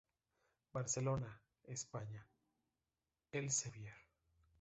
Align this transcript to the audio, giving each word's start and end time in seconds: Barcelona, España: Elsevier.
Barcelona, 0.73 1.43
España: 1.65 2.25
Elsevier. 3.31 3.93